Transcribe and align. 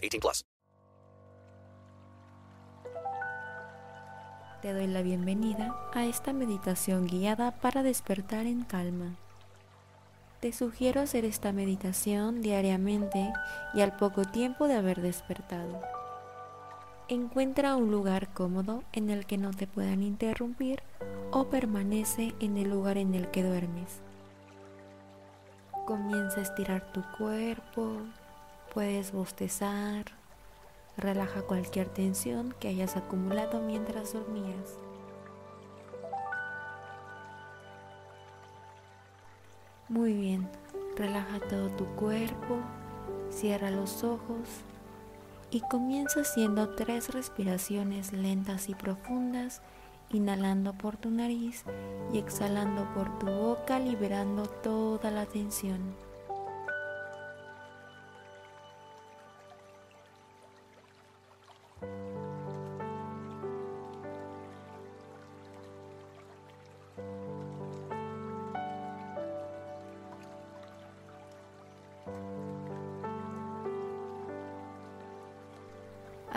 18 0.00 0.20
plus. 0.20 0.44
Te 4.62 4.72
doy 4.72 4.88
la 4.88 5.02
bienvenida 5.02 5.76
a 5.94 6.04
esta 6.04 6.32
meditación 6.32 7.06
guiada 7.06 7.52
para 7.52 7.84
despertar 7.84 8.46
en 8.46 8.64
calma. 8.64 9.14
Te 10.40 10.52
sugiero 10.52 11.00
hacer 11.00 11.24
esta 11.24 11.52
meditación 11.52 12.42
diariamente 12.42 13.32
y 13.74 13.80
al 13.82 13.96
poco 13.96 14.24
tiempo 14.24 14.66
de 14.66 14.74
haber 14.74 15.00
despertado. 15.00 15.80
Encuentra 17.08 17.76
un 17.76 17.90
lugar 17.90 18.32
cómodo 18.34 18.82
en 18.92 19.10
el 19.10 19.26
que 19.26 19.38
no 19.38 19.52
te 19.52 19.66
puedan 19.66 20.02
interrumpir 20.02 20.82
o 21.30 21.44
permanece 21.48 22.34
en 22.40 22.56
el 22.56 22.68
lugar 22.68 22.98
en 22.98 23.14
el 23.14 23.30
que 23.30 23.44
duermes. 23.44 24.00
Comienza 25.86 26.40
a 26.40 26.42
estirar 26.42 26.92
tu 26.92 27.02
cuerpo, 27.16 28.02
puedes 28.72 29.12
bostezar, 29.12 30.04
relaja 30.96 31.42
cualquier 31.42 31.88
tensión 31.88 32.54
que 32.60 32.68
hayas 32.68 32.96
acumulado 32.96 33.60
mientras 33.60 34.12
dormías. 34.12 34.78
Muy 39.88 40.12
bien, 40.12 40.48
relaja 40.96 41.40
todo 41.48 41.70
tu 41.70 41.86
cuerpo, 41.96 42.58
cierra 43.30 43.70
los 43.70 44.04
ojos 44.04 44.48
y 45.50 45.60
comienza 45.60 46.20
haciendo 46.20 46.70
tres 46.70 47.08
respiraciones 47.14 48.12
lentas 48.12 48.68
y 48.68 48.74
profundas, 48.74 49.62
inhalando 50.10 50.74
por 50.74 50.96
tu 50.96 51.10
nariz 51.10 51.64
y 52.12 52.18
exhalando 52.18 52.86
por 52.94 53.18
tu 53.18 53.26
boca, 53.26 53.78
liberando 53.78 54.42
toda 54.46 55.10
la 55.10 55.26
tensión. 55.26 56.07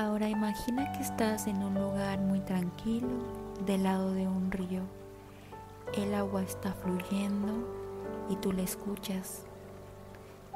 Ahora 0.00 0.30
imagina 0.30 0.90
que 0.92 1.02
estás 1.02 1.46
en 1.46 1.62
un 1.62 1.74
lugar 1.74 2.20
muy 2.20 2.40
tranquilo, 2.40 3.06
del 3.66 3.82
lado 3.82 4.14
de 4.14 4.26
un 4.26 4.50
río. 4.50 4.80
El 5.94 6.14
agua 6.14 6.42
está 6.42 6.72
fluyendo 6.72 7.68
y 8.30 8.36
tú 8.36 8.50
la 8.50 8.62
escuchas. 8.62 9.42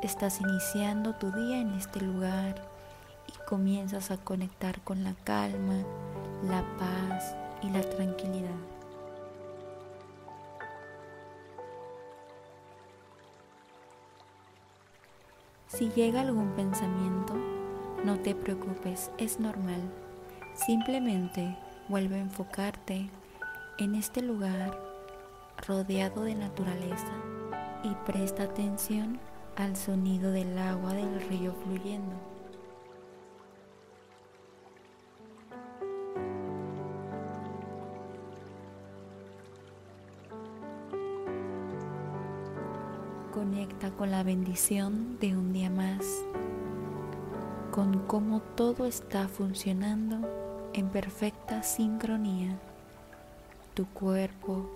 Estás 0.00 0.40
iniciando 0.40 1.16
tu 1.16 1.32
día 1.32 1.60
en 1.60 1.74
este 1.74 2.00
lugar 2.02 2.70
y 3.26 3.32
comienzas 3.48 4.12
a 4.12 4.16
conectar 4.16 4.80
con 4.82 5.02
la 5.02 5.14
calma, 5.24 5.82
la 6.44 6.62
paz 6.78 7.34
y 7.62 7.70
la 7.70 7.80
tranquilidad. 7.80 8.60
Si 15.66 15.88
llega 15.90 16.20
algún 16.20 16.52
pensamiento, 16.52 17.21
no 18.04 18.18
te 18.18 18.34
preocupes, 18.34 19.10
es 19.18 19.38
normal. 19.38 19.80
Simplemente 20.54 21.56
vuelve 21.88 22.16
a 22.16 22.20
enfocarte 22.20 23.08
en 23.78 23.94
este 23.94 24.22
lugar 24.22 24.76
rodeado 25.66 26.24
de 26.24 26.34
naturaleza 26.34 27.12
y 27.84 27.94
presta 28.06 28.44
atención 28.44 29.20
al 29.56 29.76
sonido 29.76 30.32
del 30.32 30.58
agua 30.58 30.94
del 30.94 31.20
río 31.28 31.54
fluyendo. 31.64 32.16
Conecta 43.32 43.90
con 43.92 44.10
la 44.10 44.22
bendición 44.22 45.18
de 45.20 45.36
un 45.36 45.52
día 45.52 45.70
más 45.70 46.04
con 47.72 48.00
cómo 48.00 48.42
todo 48.54 48.84
está 48.84 49.28
funcionando 49.28 50.28
en 50.74 50.90
perfecta 50.90 51.62
sincronía. 51.62 52.58
Tu 53.72 53.86
cuerpo, 53.86 54.70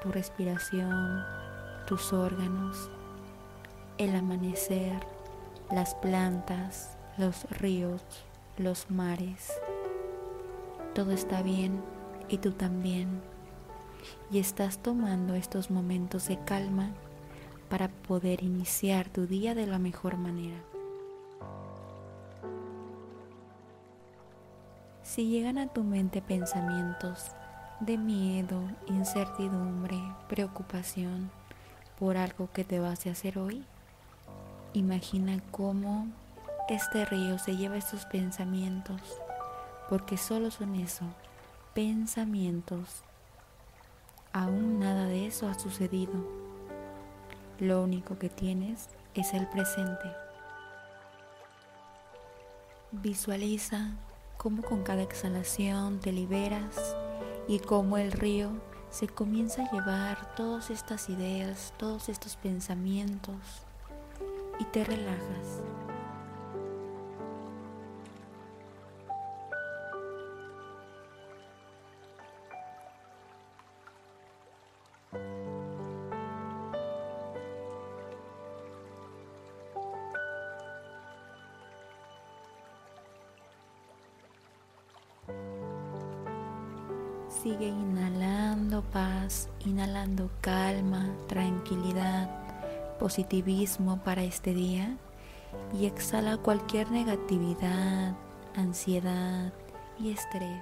tu 0.00 0.12
respiración, 0.12 1.24
tus 1.88 2.12
órganos, 2.12 2.90
el 3.98 4.14
amanecer, 4.14 5.00
las 5.72 5.96
plantas, 5.96 6.96
los 7.18 7.42
ríos, 7.58 8.02
los 8.56 8.88
mares. 8.88 9.52
Todo 10.94 11.10
está 11.10 11.42
bien 11.42 11.82
y 12.28 12.38
tú 12.38 12.52
también. 12.52 13.20
Y 14.30 14.38
estás 14.38 14.78
tomando 14.78 15.34
estos 15.34 15.72
momentos 15.72 16.28
de 16.28 16.38
calma 16.38 16.90
para 17.68 17.88
poder 17.88 18.44
iniciar 18.44 19.08
tu 19.08 19.26
día 19.26 19.56
de 19.56 19.66
la 19.66 19.80
mejor 19.80 20.16
manera. 20.16 20.62
Si 25.06 25.28
llegan 25.28 25.56
a 25.56 25.68
tu 25.68 25.84
mente 25.84 26.20
pensamientos 26.20 27.26
de 27.78 27.96
miedo, 27.96 28.60
incertidumbre, 28.88 29.96
preocupación 30.28 31.30
por 31.96 32.16
algo 32.16 32.50
que 32.52 32.64
te 32.64 32.80
vas 32.80 33.06
a 33.06 33.12
hacer 33.12 33.38
hoy, 33.38 33.64
imagina 34.72 35.40
cómo 35.52 36.08
este 36.68 37.04
río 37.04 37.38
se 37.38 37.56
lleva 37.56 37.76
estos 37.76 38.04
pensamientos, 38.06 39.00
porque 39.88 40.16
solo 40.16 40.50
son 40.50 40.74
eso, 40.74 41.04
pensamientos. 41.72 43.04
Aún 44.32 44.80
nada 44.80 45.06
de 45.06 45.28
eso 45.28 45.48
ha 45.48 45.56
sucedido. 45.56 46.14
Lo 47.60 47.80
único 47.80 48.18
que 48.18 48.28
tienes 48.28 48.88
es 49.14 49.32
el 49.34 49.46
presente. 49.46 50.10
Visualiza 52.90 53.92
cómo 54.46 54.62
con 54.62 54.84
cada 54.84 55.02
exhalación 55.02 55.98
te 55.98 56.12
liberas 56.12 56.94
y 57.48 57.58
cómo 57.58 57.98
el 57.98 58.12
río 58.12 58.52
se 58.90 59.08
comienza 59.08 59.64
a 59.64 59.72
llevar 59.72 60.36
todas 60.36 60.70
estas 60.70 61.08
ideas, 61.08 61.74
todos 61.78 62.08
estos 62.08 62.36
pensamientos 62.36 63.34
y 64.60 64.64
te 64.66 64.84
relajas. 64.84 65.62
Sigue 87.46 87.68
inhalando 87.68 88.82
paz, 88.92 89.48
inhalando 89.64 90.28
calma, 90.40 91.06
tranquilidad, 91.28 92.28
positivismo 92.98 94.02
para 94.02 94.24
este 94.24 94.52
día 94.52 94.96
y 95.72 95.86
exhala 95.86 96.38
cualquier 96.38 96.90
negatividad, 96.90 98.16
ansiedad 98.56 99.52
y 99.96 100.10
estrés. 100.10 100.60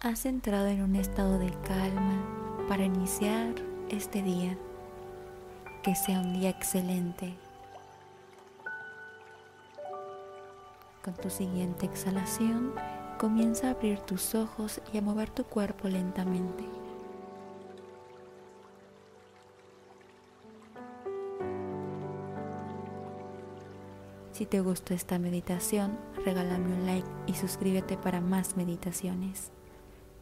Has 0.00 0.26
entrado 0.26 0.68
en 0.68 0.80
un 0.80 0.94
estado 0.94 1.40
de 1.40 1.50
calma 1.66 2.64
para 2.68 2.84
iniciar 2.84 3.52
este 3.88 4.22
día. 4.22 4.56
Que 5.82 5.96
sea 5.96 6.20
un 6.20 6.34
día 6.34 6.50
excelente. 6.50 7.36
Con 11.02 11.14
tu 11.14 11.28
siguiente 11.30 11.86
exhalación, 11.86 12.74
comienza 13.18 13.66
a 13.66 13.70
abrir 13.72 13.98
tus 13.98 14.36
ojos 14.36 14.80
y 14.92 14.98
a 14.98 15.02
mover 15.02 15.30
tu 15.30 15.42
cuerpo 15.42 15.88
lentamente. 15.88 16.64
Si 24.30 24.46
te 24.46 24.60
gustó 24.60 24.94
esta 24.94 25.18
meditación, 25.18 25.98
regálame 26.24 26.72
un 26.72 26.86
like 26.86 27.08
y 27.26 27.34
suscríbete 27.34 27.96
para 27.96 28.20
más 28.20 28.56
meditaciones. 28.56 29.50